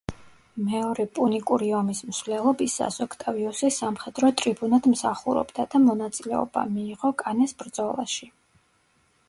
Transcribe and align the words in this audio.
მეორე 0.67 1.03
პუნიკური 1.17 1.67
ომის 1.79 1.99
მსვლელობისას, 2.13 2.97
ოქტავიუსი 3.05 3.69
სამხედრო 3.77 4.31
ტრიბუნად 4.41 4.89
მსახურობდა 4.95 5.69
და 5.75 5.85
მონაწილეობა 5.85 6.67
მიიღო 6.79 7.13
კანეს 7.23 7.55
ბრძოლაში. 7.63 8.31